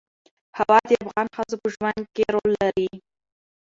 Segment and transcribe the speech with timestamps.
[0.57, 2.89] هوا د افغان ښځو په ژوند کې رول لري.